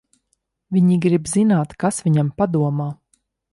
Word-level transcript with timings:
Viņi 0.77 0.97
grib 1.03 1.29
zināt, 1.33 1.77
kas 1.85 2.01
viņam 2.09 2.35
padomā. 2.43 2.91